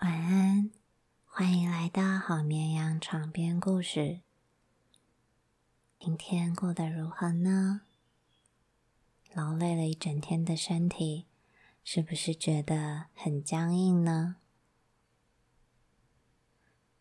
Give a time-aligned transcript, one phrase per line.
[0.00, 0.70] 晚安，
[1.24, 4.20] 欢迎来到好绵羊床边故事。
[5.98, 7.80] 今天过得如何呢？
[9.34, 11.26] 劳累了一整天的身体，
[11.82, 14.36] 是不是觉得很僵硬呢？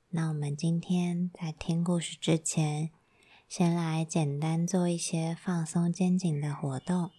[0.10, 2.90] 那我们今天在听故事之前，
[3.48, 7.12] 先来简单做一些放松肩颈的活动。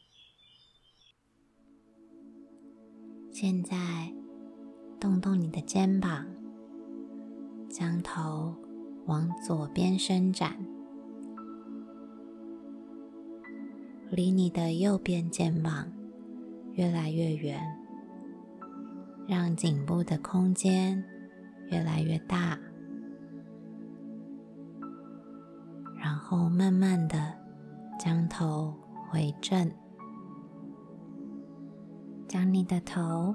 [3.32, 4.12] 现在
[5.00, 6.26] 动动你的肩膀，
[7.68, 8.52] 将头
[9.06, 10.56] 往左边伸展，
[14.10, 15.86] 离你的右边肩膀
[16.72, 17.60] 越来越远，
[19.28, 21.04] 让颈部的空间
[21.70, 22.58] 越来越大，
[25.96, 27.32] 然后慢慢的
[28.00, 28.74] 将头
[29.08, 29.70] 回正。
[32.26, 33.34] 将你的头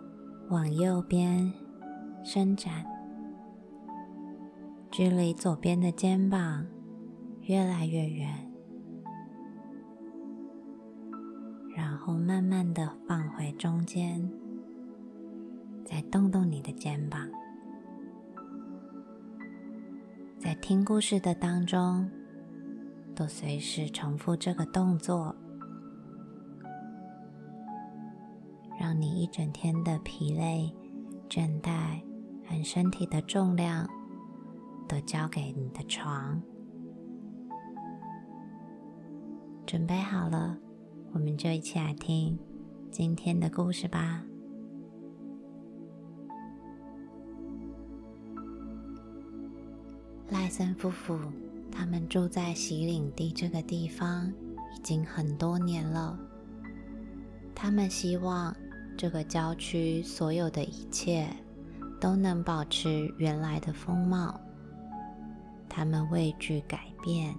[0.54, 1.52] 往右边
[2.24, 2.86] 伸展，
[4.92, 6.64] 距离左边的肩膀
[7.42, 8.52] 越来越远，
[11.76, 14.32] 然后慢慢的放回中间，
[15.84, 17.28] 再动动你的肩膀。
[20.38, 22.08] 在听故事的当中，
[23.16, 25.36] 都随时重复这个动作。
[29.04, 30.74] 你一整天的疲累、
[31.30, 32.02] 倦怠
[32.48, 33.86] 和身体的重量
[34.88, 36.42] 都交给你的床。
[39.66, 40.58] 准备好了，
[41.12, 42.40] 我们就一起来听
[42.92, 44.24] 今天的故事吧。
[50.30, 51.20] 赖森夫妇
[51.70, 54.32] 他们住在洗领地这个地方
[54.74, 56.18] 已经很多年了，
[57.54, 58.56] 他们希望。
[58.98, 61.28] 这个郊区所有的一切
[62.00, 64.40] 都能保持原来的风貌。
[65.68, 67.36] 他们畏惧改变，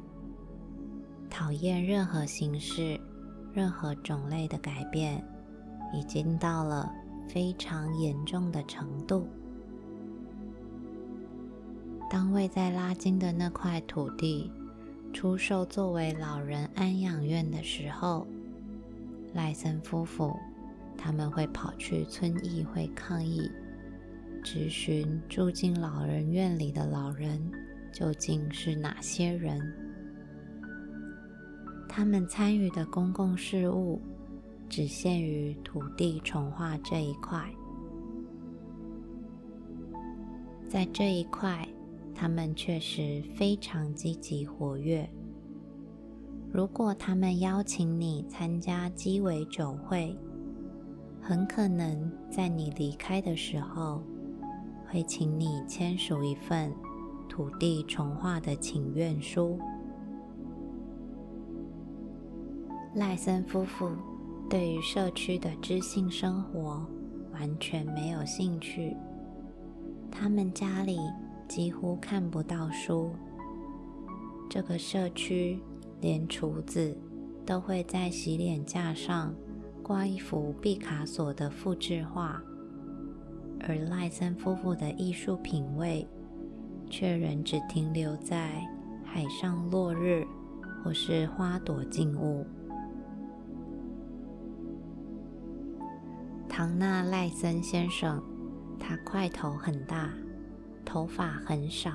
[1.30, 3.00] 讨厌任何形式、
[3.52, 5.24] 任何种类的改变，
[5.92, 6.92] 已经到了
[7.28, 9.28] 非常严重的程度。
[12.10, 14.50] 当位在拉金的那块土地
[15.12, 18.26] 出售作为老人安养院的时候，
[19.32, 20.36] 赖森夫妇。
[20.96, 23.50] 他们会跑去村议会抗议，
[24.42, 27.40] 质询住进老人院里的老人
[27.92, 29.60] 究竟是哪些人。
[31.88, 34.00] 他们参与的公共事务
[34.68, 37.48] 只限于土地重划这一块，
[40.68, 41.68] 在这一块，
[42.14, 45.08] 他们确实非常积极活跃。
[46.52, 50.16] 如果他们邀请你参加鸡尾酒会，
[51.26, 54.02] 很可能在你离开的时候，
[54.86, 56.70] 会请你签署一份
[57.26, 59.58] 土地重划的请愿书。
[62.94, 63.90] 赖森夫妇
[64.50, 66.86] 对于社区的知性生活
[67.32, 68.94] 完全没有兴趣，
[70.10, 70.98] 他们家里
[71.48, 73.10] 几乎看不到书。
[74.50, 75.58] 这个社区
[76.02, 76.94] 连厨子
[77.46, 79.34] 都会在洗脸架上。
[79.84, 82.42] 挂一幅毕卡索的复制画，
[83.60, 86.08] 而赖森夫妇的艺术品味
[86.88, 88.66] 却仍只停留在
[89.04, 90.26] 海上落日
[90.82, 92.46] 或是花朵静物。
[96.48, 98.22] 唐纳赖森先生，
[98.80, 100.08] 他块头很大，
[100.82, 101.90] 头发很少，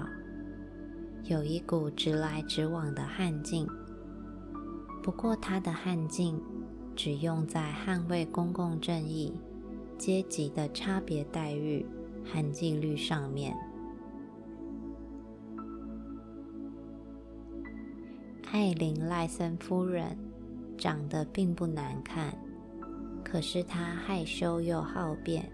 [1.23, 3.67] 有一股直来直往的悍劲。
[5.01, 6.39] 不过他的悍劲。
[7.01, 9.31] 只用在捍卫公共正义、
[9.97, 11.85] 阶级的差别待遇
[12.25, 13.55] 和纪律上面。
[18.51, 20.17] 艾琳·赖森夫人
[20.77, 22.37] 长得并不难看，
[23.23, 25.49] 可是她害羞又好变，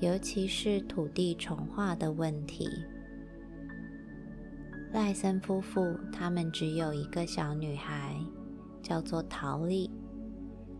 [0.00, 2.68] 尤其是土地重划的问题。
[4.92, 8.16] 赖森夫妇他们只有一个小女孩，
[8.80, 9.90] 叫做陶丽。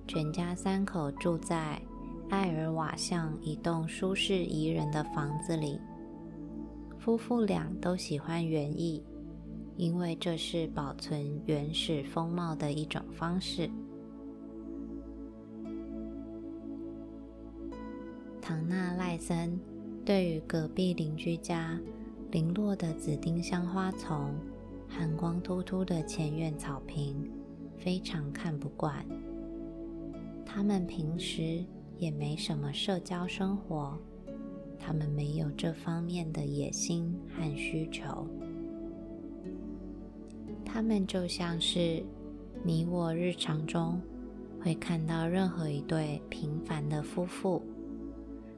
[0.07, 1.81] 全家三口住在
[2.29, 5.81] 艾尔瓦巷一栋舒适宜人的房子里。
[6.99, 9.03] 夫妇俩都喜欢园艺，
[9.77, 13.69] 因为这是保存原始风貌的一种方式。
[18.41, 19.59] 唐纳赖森
[20.05, 21.79] 对于隔壁邻居家
[22.31, 24.35] 零落的紫丁香花丛
[24.89, 27.31] 和光秃秃的前院草坪
[27.79, 29.05] 非常看不惯。
[30.55, 31.65] 他们平时
[31.97, 33.99] 也没什么社交生活，
[34.79, 38.27] 他们没有这方面的野心和需求。
[40.63, 42.05] 他们就像是
[42.63, 43.99] 你我日常中
[44.61, 47.63] 会看到任何一对平凡的夫妇，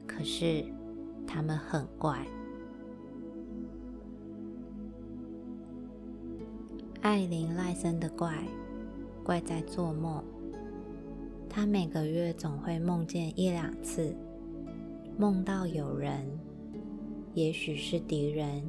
[0.05, 0.65] 可是
[1.25, 2.27] 他们很怪。
[7.01, 8.43] 艾琳·赖森的怪，
[9.23, 10.21] 怪在做梦。
[11.55, 14.13] 他每个月总会梦见一两次，
[15.17, 16.27] 梦到有人，
[17.33, 18.61] 也许是敌人，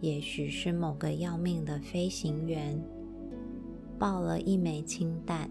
[0.00, 2.82] 也许是某个要命的飞行员，
[3.98, 5.50] 爆了一枚氢弹。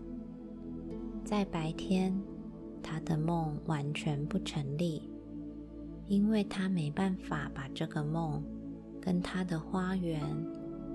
[1.23, 2.19] 在白天，
[2.81, 5.07] 他的梦完全不成立，
[6.07, 8.43] 因为他没办法把这个梦
[8.99, 10.19] 跟他的花园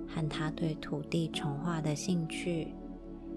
[0.08, 2.66] 和他对土地重化的兴趣。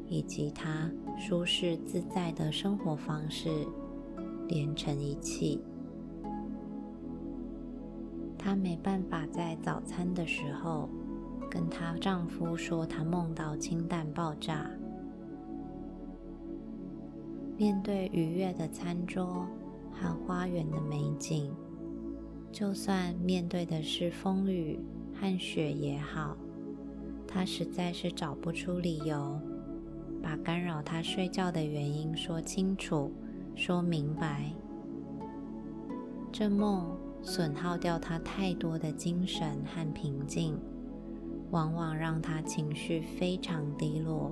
[0.09, 3.50] 以及他舒适自在的生活方式
[4.47, 5.61] 连成一气。
[8.38, 10.89] 她没办法在早餐的时候
[11.50, 14.69] 跟她丈夫说她梦到氢弹爆炸。
[17.57, 19.45] 面对愉悦的餐桌
[19.91, 21.51] 和花园的美景，
[22.51, 24.79] 就算面对的是风雨
[25.13, 26.38] 和雪也好，
[27.27, 29.39] 她实在是找不出理由。
[30.21, 33.12] 把干扰他睡觉的原因说清楚、
[33.56, 34.51] 说明白。
[36.31, 40.57] 这梦损耗掉他太多的精神和平静，
[41.51, 44.31] 往往让他情绪非常低落。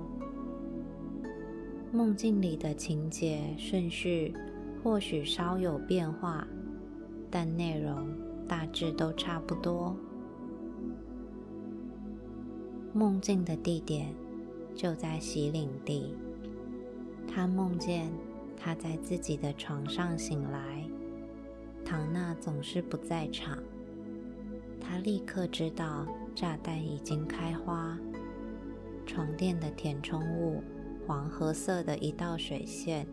[1.92, 4.34] 梦境里的情节顺序
[4.82, 6.46] 或许稍有变化，
[7.30, 8.08] 但内容
[8.46, 9.96] 大致都差不多。
[12.92, 14.14] 梦境的地点。
[14.78, 16.14] 就在洗领地，
[17.26, 18.12] 他梦见
[18.56, 20.88] 他在自己的床上醒来，
[21.84, 23.58] 唐娜总是不在场。
[24.80, 27.98] 他立刻知道炸弹已经开花，
[29.04, 30.62] 床垫的填充物
[31.04, 33.04] 黄褐色的一道水线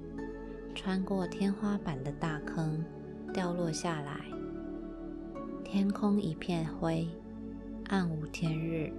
[0.75, 2.85] 穿过天花板的大坑
[3.33, 4.23] 掉落下来，
[5.63, 7.07] 天空一片灰，
[7.85, 8.93] 暗无天日。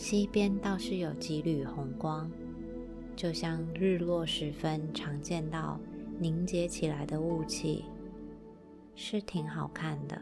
[0.00, 2.32] 西边倒是有几缕红光，
[3.14, 5.78] 就像日落时分常见到
[6.18, 7.84] 凝结起来的雾气，
[8.94, 10.20] 是挺好看的。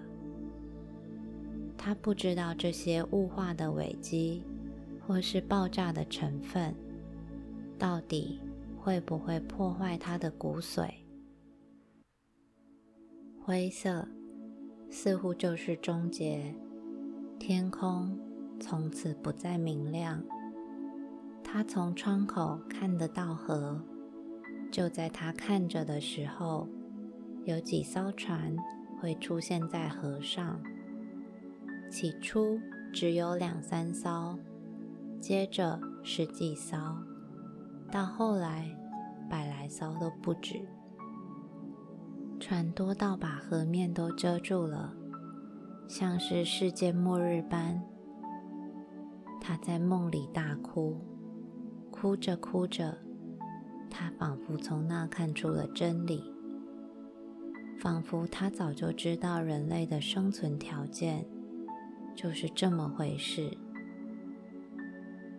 [1.77, 4.43] 他不知道这些雾化的尾迹，
[5.07, 6.75] 或是爆炸的成分，
[7.79, 8.41] 到底
[8.77, 10.91] 会不会破坏他的骨髓。
[13.41, 14.09] 灰色
[14.91, 16.53] 似乎就是终结，
[17.39, 18.28] 天空。
[18.61, 20.23] 从此不再明亮。
[21.43, 23.81] 他从窗口看得到河，
[24.71, 26.69] 就在他看着的时候，
[27.45, 28.55] 有几艘船
[29.01, 30.61] 会出现在河上。
[31.91, 32.61] 起初
[32.93, 34.39] 只有两三艘，
[35.21, 36.77] 接着十几艘，
[37.91, 38.77] 到后来
[39.31, 40.61] 百来艘都不止。
[42.39, 44.93] 船多到把河面都遮住了，
[45.89, 47.83] 像是世界末日般。
[49.41, 50.97] 他在梦里大哭，
[51.91, 52.99] 哭着哭着，
[53.91, 56.23] 他仿佛从那看出了真理，
[57.79, 61.27] 仿佛他早就知道人类的生存条件
[62.15, 63.57] 就是这么回事。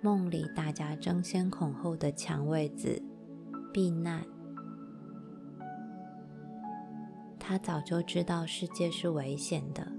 [0.01, 3.01] 梦里大家争先恐后的抢位子
[3.73, 4.25] 避难，
[7.37, 9.91] 他早就知道世界是危险的，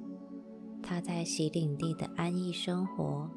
[0.82, 3.30] 他在洗领地的安逸生活。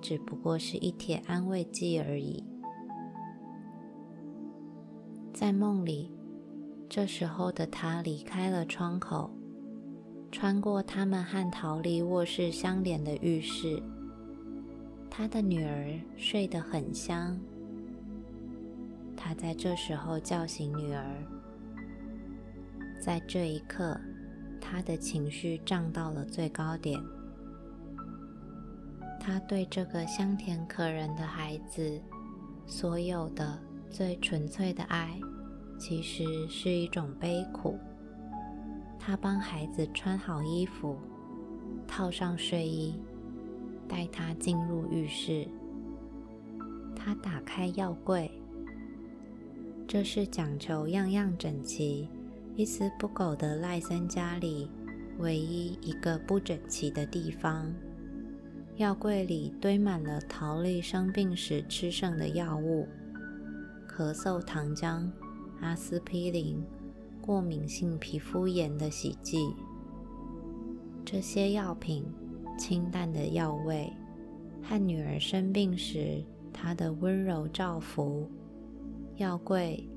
[0.00, 2.44] 只不过是一帖安慰剂而已。
[5.32, 6.10] 在梦里，
[6.88, 9.30] 这时候的他离开了窗口，
[10.32, 13.82] 穿过他们和逃离卧室相连的浴室。
[15.10, 17.38] 他的女儿睡得很香。
[19.16, 21.04] 他在这时候叫醒女儿。
[23.00, 23.98] 在这一刻，
[24.60, 27.00] 他的情绪涨到了最高点。
[29.26, 32.00] 他对这个香甜可人的孩子，
[32.64, 35.18] 所有的最纯粹的爱，
[35.76, 37.76] 其实是一种悲苦。
[39.00, 40.96] 他帮孩子穿好衣服，
[41.88, 42.94] 套上睡衣，
[43.88, 45.48] 带他进入浴室。
[46.94, 48.30] 他打开药柜，
[49.88, 52.08] 这是讲求样样整齐、
[52.54, 54.70] 一丝不苟的赖森家里
[55.18, 57.74] 唯一一个不整齐的地方。
[58.76, 62.86] 药柜里堆满了陶丽生病时吃剩的药物：
[63.88, 65.10] 咳嗽糖浆、
[65.62, 66.62] 阿司匹林、
[67.22, 69.54] 过敏性皮肤炎的洗剂。
[71.06, 72.04] 这些药品
[72.58, 73.90] 清淡的药味
[74.62, 78.30] 和女儿生病时她的温柔照拂，
[79.16, 79.88] 药柜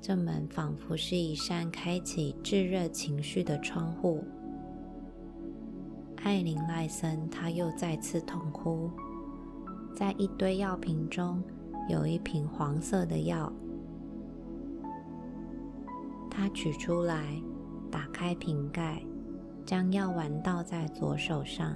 [0.00, 4.22] 这门仿佛是一扇开启炙热情绪的窗户。
[6.22, 8.90] 艾琳·赖森，他又再次痛哭。
[9.94, 11.42] 在一堆药瓶中，
[11.88, 13.50] 有一瓶黄色的药。
[16.30, 17.40] 他取出来，
[17.90, 19.02] 打开瓶盖，
[19.64, 21.74] 将药丸倒在左手上，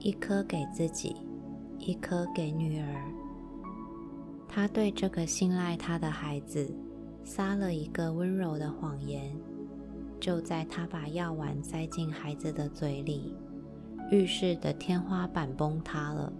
[0.00, 1.16] 一颗给自己，
[1.78, 3.14] 一颗给女儿。
[4.48, 6.74] 他对这个信赖他的孩子
[7.22, 9.32] 撒了一个温柔的谎言。
[10.18, 13.34] 就在他把药丸塞进孩子的嘴里，
[14.10, 16.32] 浴室的天花板崩塌了。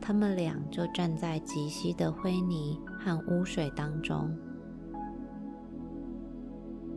[0.00, 4.30] 他们俩就站在极稀的灰泥和污水当中。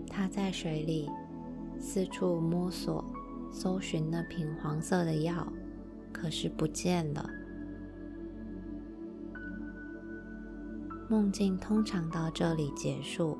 [0.07, 1.09] 他在水里
[1.79, 3.03] 四处摸索，
[3.51, 5.51] 搜寻那瓶黄色的药，
[6.13, 7.27] 可是不见了。
[11.09, 13.35] 梦境通常到这里结束。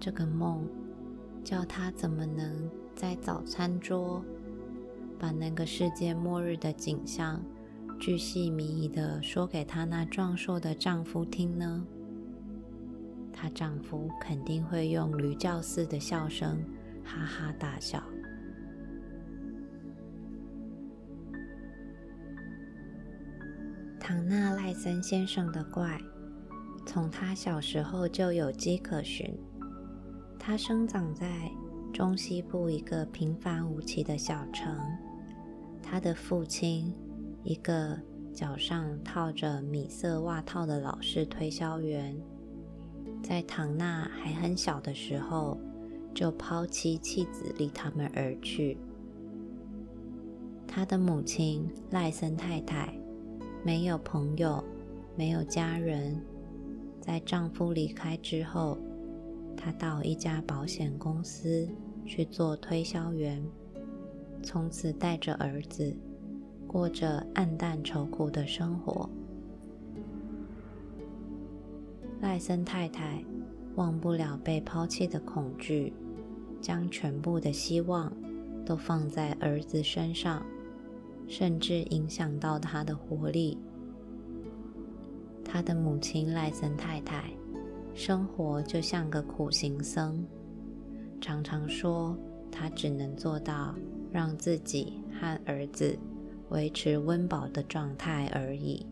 [0.00, 0.66] 这个梦
[1.44, 4.24] 叫他怎么能在早餐桌
[5.20, 7.40] 把那个世界末日的景象？
[8.00, 11.86] 巨细靡遗的说给她那壮硕的丈夫听呢，
[13.30, 16.64] 她丈夫肯定会用驴叫似的笑声
[17.04, 18.02] 哈哈大笑。
[23.98, 26.00] 唐纳赖森先生的怪，
[26.86, 29.38] 从他小时候就有迹可循。
[30.38, 31.50] 他生长在
[31.92, 34.74] 中西部一个平凡无奇的小城，
[35.90, 36.94] 他的父亲。
[37.42, 37.98] 一个
[38.34, 42.14] 脚上套着米色袜套的老式推销员，
[43.22, 45.58] 在唐娜还很小的时候
[46.14, 48.76] 就抛妻弃子离他们而去。
[50.68, 52.94] 他的母亲赖森太太
[53.64, 54.62] 没有朋友，
[55.16, 56.22] 没有家人。
[57.00, 58.76] 在丈夫离开之后，
[59.56, 61.66] 她到一家保险公司
[62.04, 63.42] 去做推销员，
[64.42, 65.96] 从此带着儿子。
[66.72, 69.10] 过着暗淡愁苦的生活。
[72.20, 73.24] 赖森太太
[73.74, 75.92] 忘不了被抛弃的恐惧，
[76.60, 78.12] 将全部的希望
[78.64, 80.46] 都放在儿子身上，
[81.26, 83.58] 甚至影响到他的活力。
[85.44, 87.32] 他的母亲赖森太太
[87.96, 90.24] 生活就像个苦行僧，
[91.20, 92.16] 常常说
[92.48, 93.74] 他只能做到
[94.12, 95.98] 让自己和儿子。
[96.50, 98.84] 维持温饱的状态而已。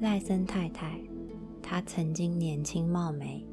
[0.00, 1.00] 赖森太太，
[1.62, 3.46] 她曾经年轻貌美，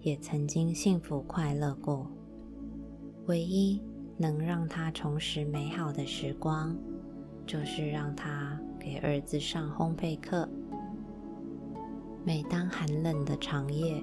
[0.00, 2.10] 也曾经幸福快乐过。
[3.26, 3.78] 唯一
[4.16, 6.74] 能让她重拾美好的时光，
[7.46, 10.48] 就是让她给儿子上烘焙课。
[12.24, 14.02] 每当寒冷的长夜，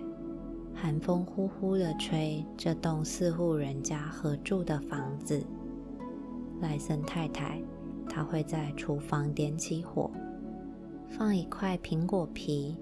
[0.74, 5.44] 寒风呼呼的吹，这栋四户人家合住的房子。
[6.60, 7.62] 赖森太太，
[8.10, 10.10] 她会在厨房点起火，
[11.10, 12.76] 放一块苹果皮，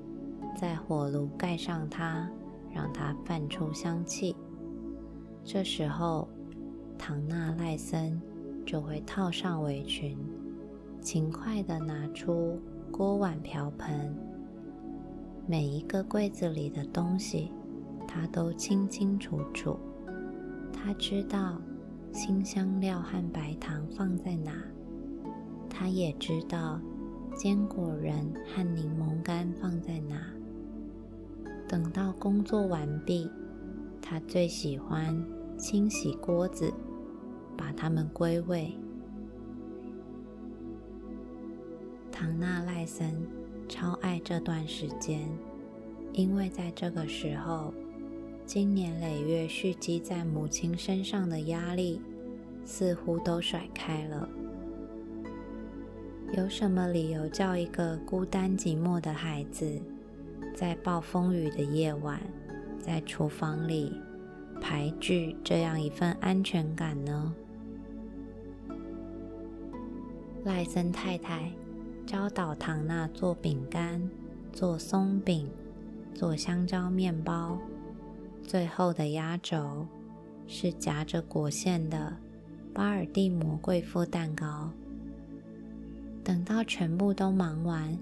[0.55, 2.29] 在火炉盖上它，
[2.73, 4.35] 让它泛出香气。
[5.43, 6.27] 这时候，
[6.97, 8.21] 唐纳赖森
[8.65, 10.17] 就会套上围裙，
[11.01, 12.59] 勤快地拿出
[12.91, 14.15] 锅碗瓢盆，
[15.47, 17.51] 每一个柜子里的东西。
[18.11, 19.77] 他都清清楚楚，
[20.73, 21.61] 他知道
[22.11, 24.51] 新香料和白糖放在哪，
[25.69, 26.81] 他也知道
[27.35, 30.19] 坚果仁和柠檬干放在哪。
[31.67, 33.29] 等到工作完毕，
[34.01, 35.23] 他最喜欢
[35.55, 36.73] 清洗锅子，
[37.55, 38.75] 把它们归位。
[42.11, 43.13] 唐纳赖森
[43.69, 45.29] 超爱这段时间，
[46.11, 47.71] 因为在这个时候。
[48.49, 52.01] 经年累月蓄积在母亲身上的压力，
[52.65, 54.27] 似乎都甩开了。
[56.33, 59.79] 有什么理由叫一个孤单寂寞的孩子，
[60.55, 62.19] 在暴风雨的夜晚，
[62.79, 63.93] 在厨房里
[64.59, 67.31] 排拒这样一份安全感呢？
[70.43, 71.51] 赖森太太
[72.03, 74.09] 教导唐娜做饼干、
[74.51, 75.47] 做松饼、
[76.15, 77.55] 做香蕉面包。
[78.49, 79.85] 最后的压轴
[80.47, 82.17] 是夹着果馅的
[82.73, 84.71] 巴尔的摩贵妇蛋糕。
[86.23, 87.95] 等到全部都忙完，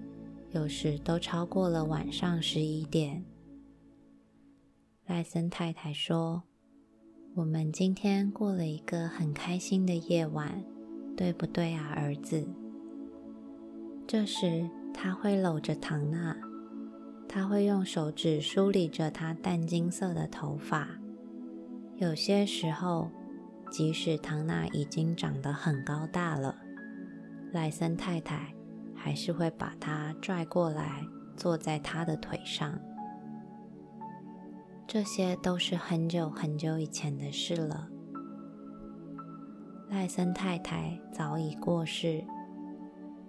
[0.52, 3.26] 有时都超过了晚上十一点。
[5.06, 6.44] 赖森太太说
[7.36, 10.64] ：“我们今天过了一个很开心的夜晚，
[11.18, 12.48] 对不对啊，儿子？”
[14.08, 16.34] 这时，他会搂着唐娜，
[17.28, 20.88] 他会用手指梳理着她淡金色的头发。
[21.98, 23.10] 有些时候，
[23.70, 26.56] 即使唐娜已经长得很高大了，
[27.52, 28.54] 赖森太太
[28.96, 31.04] 还是会把她拽过来，
[31.36, 32.80] 坐在他的腿上。
[34.88, 37.90] 这些都是很久很久以前的事了。
[39.90, 42.24] 赖森太太早已过世，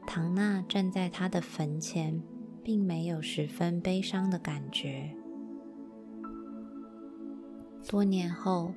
[0.07, 2.23] 唐娜站在他的坟前，
[2.69, 5.11] 并没有十分悲伤的感觉。
[7.89, 8.75] 多年后，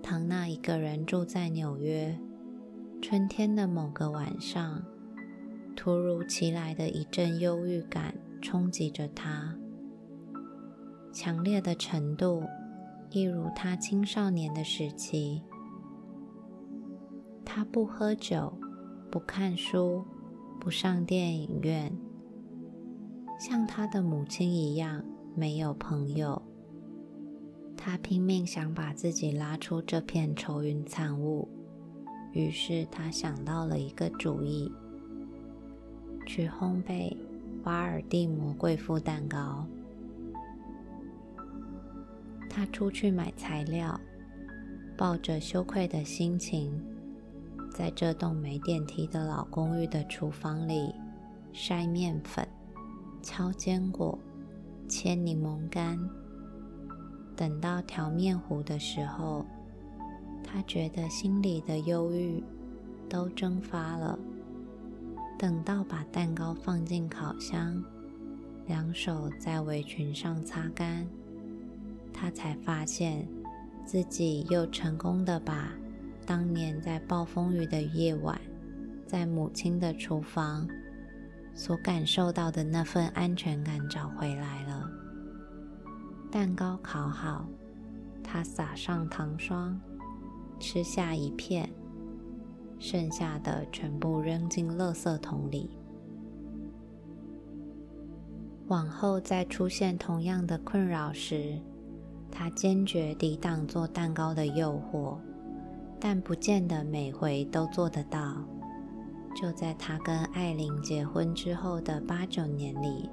[0.00, 2.16] 唐娜一个人住在纽约。
[3.02, 4.84] 春天的某个晚上，
[5.74, 9.56] 突如其来的一阵忧郁感冲击着她。
[11.12, 12.44] 强烈的程度，
[13.10, 15.42] 一如她青少年的时期。
[17.44, 18.56] 她不喝酒，
[19.10, 20.04] 不看书，
[20.60, 21.92] 不上电影院，
[23.38, 26.40] 像他的母亲一样没有朋友。
[27.76, 31.48] 他拼命想把自己拉出这片愁云惨雾，
[32.32, 34.72] 于是他想到了一个主意：
[36.26, 37.14] 去烘焙
[37.64, 39.66] 瓦尔蒂摩贵妇蛋糕。
[42.48, 44.00] 他出去买材料，
[44.96, 46.80] 抱着羞愧的心情，
[47.70, 50.94] 在这栋没电梯的老公寓的厨房里
[51.52, 52.46] 筛面粉、
[53.24, 54.16] 敲坚果、
[54.86, 55.98] 切柠檬干。
[57.34, 59.44] 等到调面糊的时候，
[60.44, 62.44] 他觉得心里的忧郁
[63.08, 64.16] 都蒸发了。
[65.36, 67.82] 等到把蛋糕放进烤箱，
[68.66, 71.04] 两手在围裙上擦干。
[72.12, 73.26] 他才发现
[73.84, 75.72] 自己又成功的把
[76.24, 78.40] 当年在暴风雨的夜晚，
[79.06, 80.68] 在母亲的厨房
[81.54, 84.90] 所感受到的那份安全感找回来了。
[86.30, 87.46] 蛋糕烤好，
[88.22, 89.80] 他撒上糖霜，
[90.58, 91.70] 吃下一片，
[92.78, 95.78] 剩下的全部扔进垃圾桶里。
[98.66, 101.56] 往后再出现同样的困扰时，
[102.32, 105.18] 他坚决抵挡做蛋糕的诱惑，
[106.00, 108.42] 但不见得每回都做得到。
[109.34, 113.10] 就在他跟艾琳结婚之后的八九年里，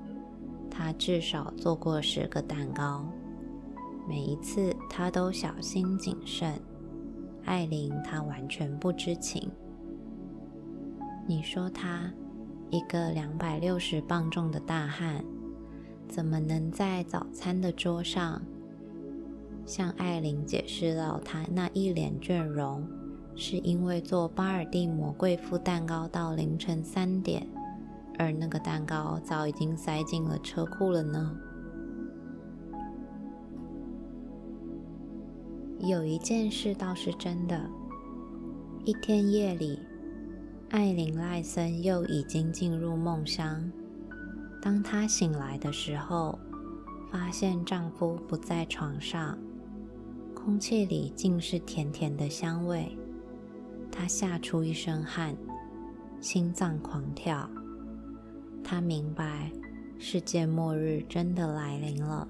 [0.69, 3.05] 他至少做过十个蛋糕，
[4.07, 6.53] 每一次他都小心谨慎。
[7.45, 9.49] 艾琳他完全不知情。
[11.27, 12.11] 你说他
[12.69, 15.23] 一个两百六十磅重的大汉，
[16.07, 18.41] 怎么能在早餐的桌上？
[19.65, 22.85] 向艾琳解释到，她那一脸倦容，
[23.41, 27.47] 是因为做巴尔的摩贵妇蛋糕到凌晨三点，
[28.19, 31.35] 而那个蛋糕早已经塞进了车库了呢。
[35.79, 37.67] 有一件事倒是真的，
[38.85, 39.79] 一天夜里，
[40.69, 43.71] 艾琳赖森又已经进入梦乡。
[44.61, 46.37] 当她醒来的时候，
[47.11, 49.35] 发现丈夫不在床上。
[50.35, 52.95] 空气里尽是甜甜的香味，
[53.91, 55.35] 她吓出一身汗，
[56.19, 57.49] 心脏狂跳。
[58.63, 59.51] 她明白，
[59.99, 62.27] 世界末日真的来临了。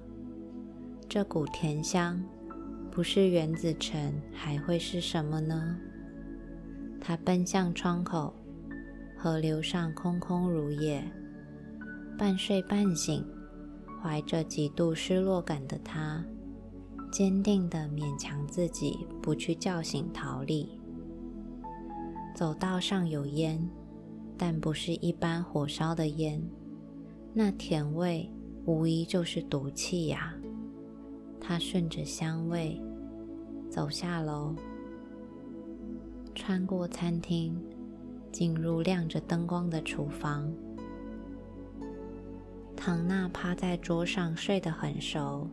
[1.07, 2.21] 这股甜香，
[2.89, 5.77] 不是原子尘还会是什么呢？
[6.99, 8.33] 她奔向窗口，
[9.17, 11.03] 河流上空空如也。
[12.17, 13.25] 半睡半醒，
[14.01, 16.23] 怀着极度失落感的她。
[17.11, 20.80] 坚定地勉强自己不去叫醒陶丽。
[22.41, 23.69] 走道上有烟，
[24.35, 26.41] 但不是一般火烧的烟，
[27.35, 28.27] 那甜味
[28.65, 30.33] 无疑就是毒气呀。
[31.39, 32.81] 他顺着香味
[33.69, 34.55] 走下楼，
[36.33, 37.55] 穿过餐厅，
[38.31, 40.51] 进入亮着灯光的厨房。
[42.75, 45.47] 唐娜趴在桌上睡得很熟。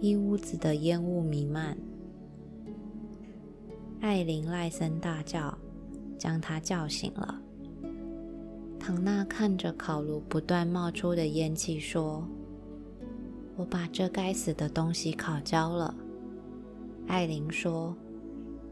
[0.00, 1.78] 一屋子的烟雾弥漫，
[4.00, 5.56] 艾琳·赖森大叫，
[6.22, 7.36] 将他叫醒了。
[8.78, 12.24] 唐娜看着烤炉不断冒出的烟气，说
[13.58, 15.92] ：“我把这该死的东西烤焦了。”
[17.08, 17.92] 艾琳说：“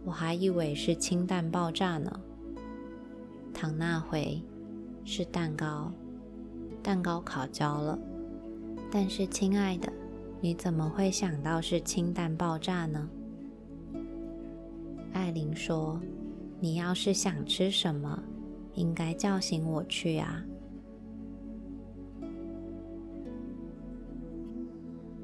[0.06, 2.20] 我还以为是氢弹爆炸呢。”
[3.52, 4.40] 唐娜回
[5.04, 5.90] ：“是蛋糕，
[6.84, 7.98] 蛋糕烤焦了。
[8.92, 9.92] 但是，亲爱的。”
[10.42, 13.10] 你怎么会想到是氢弹爆炸呢？
[15.12, 16.00] 艾琳说
[16.60, 18.22] ：“你要是想吃什么，
[18.74, 20.44] 应该叫醒我去啊。”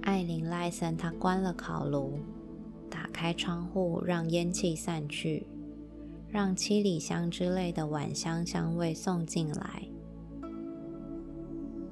[0.03, 2.19] 艾琳·赖森他关了烤炉，
[2.89, 5.47] 打开窗户，让烟气散去，
[6.29, 9.83] 让七里香之类的晚香香味送进来。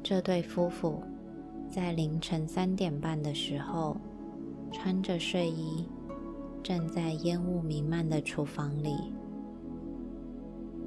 [0.02, 1.02] 这对夫妇。
[1.66, 3.96] 在凌晨三点半的时候，
[4.70, 5.88] 穿着睡衣，
[6.62, 9.13] 站在烟雾弥漫的厨房里。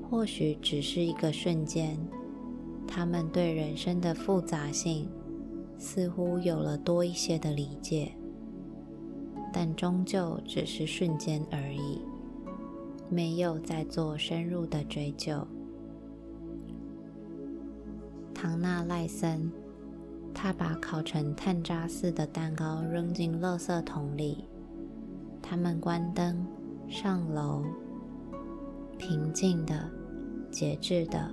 [0.10, 1.98] 或许只是一个瞬间，
[2.88, 5.10] 他们对人生的复杂性
[5.78, 8.12] 似乎有了多一些的理解，
[9.54, 12.02] 但终究只是瞬间而已，
[13.10, 15.46] 没有再做深入的追究。
[18.34, 19.52] 唐纳赖森。
[20.40, 24.46] 他把烤成炭渣似的蛋糕扔进垃圾桶里。
[25.42, 26.46] 他们关灯，
[26.88, 27.66] 上楼，
[29.00, 29.90] 平静的、
[30.52, 31.30] 节制的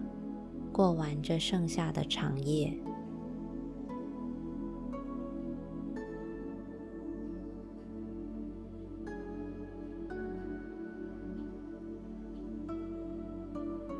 [0.72, 2.72] 过完这剩下的长夜。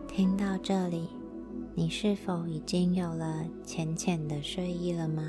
[0.09, 1.09] 听到这里。
[1.77, 5.25] 你是否已经有了浅浅的睡意了吗？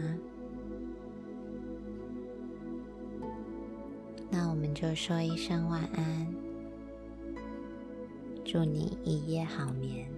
[4.29, 6.31] 那我们就说一声晚安，
[8.55, 10.14] 祝你一夜好眠。